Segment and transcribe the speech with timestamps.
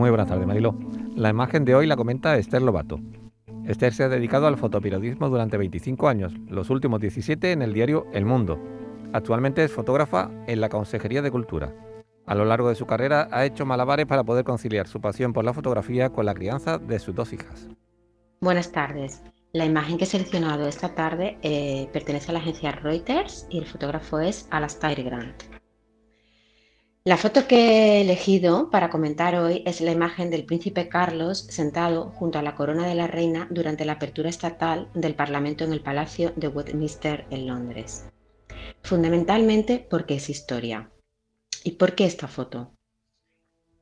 [0.00, 0.74] Muy buenas tardes, Marilo.
[1.14, 2.98] La imagen de hoy la comenta Esther Lobato.
[3.66, 8.06] Esther se ha dedicado al fotoperiodismo durante 25 años, los últimos 17 en el diario
[8.14, 8.58] El Mundo.
[9.12, 11.74] Actualmente es fotógrafa en la Consejería de Cultura.
[12.24, 15.44] A lo largo de su carrera ha hecho malabares para poder conciliar su pasión por
[15.44, 17.68] la fotografía con la crianza de sus dos hijas.
[18.40, 19.22] Buenas tardes.
[19.52, 23.66] La imagen que he seleccionado esta tarde eh, pertenece a la agencia Reuters y el
[23.66, 25.49] fotógrafo es Alastair Grant.
[27.10, 32.12] La foto que he elegido para comentar hoy es la imagen del príncipe Carlos sentado
[32.12, 35.82] junto a la corona de la reina durante la apertura estatal del Parlamento en el
[35.82, 38.04] Palacio de Westminster en Londres.
[38.84, 40.92] Fundamentalmente porque es historia.
[41.64, 42.76] ¿Y por qué esta foto?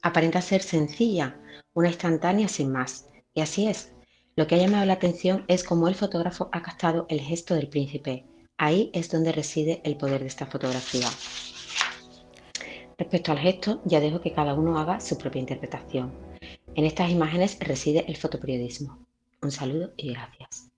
[0.00, 1.38] Aparenta ser sencilla,
[1.74, 3.10] una instantánea sin más.
[3.34, 3.92] Y así es.
[4.34, 7.68] Lo que ha llamado la atención es cómo el fotógrafo ha captado el gesto del
[7.68, 8.24] príncipe.
[8.56, 11.08] Ahí es donde reside el poder de esta fotografía.
[13.00, 16.12] Respecto al gesto, ya dejo que cada uno haga su propia interpretación.
[16.74, 19.06] En estas imágenes reside el fotoperiodismo.
[19.40, 20.68] Un saludo y gracias.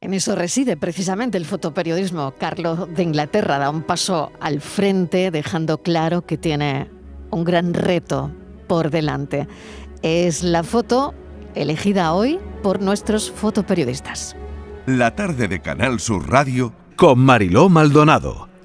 [0.00, 2.32] En eso reside precisamente el fotoperiodismo.
[2.38, 6.88] Carlos de Inglaterra da un paso al frente, dejando claro que tiene
[7.32, 8.30] un gran reto
[8.68, 9.48] por delante.
[10.02, 11.12] Es la foto
[11.56, 14.36] elegida hoy por nuestros fotoperiodistas.
[14.86, 18.51] La tarde de Canal Sur Radio con Mariló Maldonado.